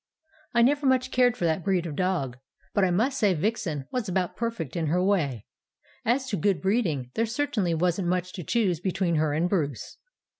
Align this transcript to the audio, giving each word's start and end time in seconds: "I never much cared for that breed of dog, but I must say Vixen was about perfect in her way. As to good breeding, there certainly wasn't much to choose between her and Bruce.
"I 0.55 0.63
never 0.63 0.87
much 0.87 1.11
cared 1.11 1.37
for 1.37 1.45
that 1.45 1.63
breed 1.63 1.85
of 1.85 1.95
dog, 1.95 2.39
but 2.73 2.83
I 2.83 2.89
must 2.89 3.19
say 3.19 3.35
Vixen 3.35 3.87
was 3.91 4.09
about 4.09 4.35
perfect 4.35 4.75
in 4.75 4.87
her 4.87 5.03
way. 5.03 5.45
As 6.03 6.25
to 6.29 6.37
good 6.37 6.59
breeding, 6.59 7.11
there 7.13 7.27
certainly 7.27 7.75
wasn't 7.75 8.07
much 8.07 8.33
to 8.33 8.43
choose 8.43 8.79
between 8.79 9.17
her 9.17 9.31
and 9.33 9.47
Bruce. 9.47 9.97